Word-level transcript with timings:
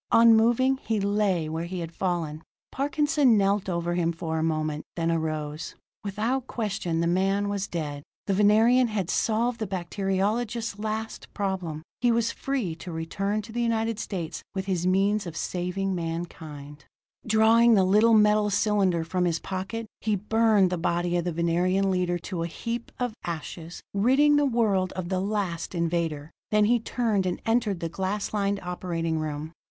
Unmoving, 0.11 0.77
he 0.77 0.99
lay 0.99 1.47
where 1.47 1.65
he 1.65 1.77
had 1.81 1.91
fallen. 1.91 2.41
Parkinson 2.71 3.37
knelt 3.37 3.69
over 3.69 3.93
him 3.93 4.11
for 4.11 4.39
a 4.39 4.43
moment, 4.43 4.83
then 4.95 5.11
arose. 5.11 5.75
Without 6.03 6.47
question, 6.47 7.01
the 7.01 7.05
man 7.05 7.49
was 7.49 7.67
dead. 7.67 8.01
The 8.25 8.33
Venerian 8.33 8.87
had 8.87 9.11
solved 9.11 9.59
the 9.59 9.67
bacteriologist's 9.67 10.79
last 10.79 11.31
problem; 11.35 11.83
he 11.99 12.11
was 12.11 12.31
free 12.31 12.73
to 12.77 12.91
return 12.91 13.43
to 13.43 13.51
the 13.51 13.61
United 13.61 13.99
States 13.99 14.41
with 14.55 14.65
his 14.65 14.87
means 14.87 15.27
of 15.27 15.37
saving 15.37 15.93
mankind. 15.93 16.85
Drawing 17.27 17.75
the 17.75 17.83
little 17.85 18.15
metal 18.15 18.49
cylinder 18.49 19.03
from 19.03 19.25
his 19.25 19.37
pocket, 19.37 19.85
he 19.99 20.15
burned 20.15 20.71
the 20.71 20.79
body 20.79 21.15
of 21.15 21.25
the 21.25 21.31
Venerian 21.31 21.91
leader 21.91 22.17
to 22.17 22.41
a 22.41 22.47
heap 22.47 22.91
of 22.99 23.13
ashes, 23.23 23.83
ridding 23.93 24.35
the 24.35 24.47
world 24.47 24.93
of 24.93 25.09
the 25.09 25.21
last 25.21 25.75
invader. 25.75 26.31
Then 26.49 26.65
he 26.65 26.79
turned 26.79 27.27
and 27.27 27.39
entered 27.45 27.81
the 27.81 27.87
glass 27.87 28.33
lined 28.33 28.59
operating 28.63 29.19
room. 29.19 29.51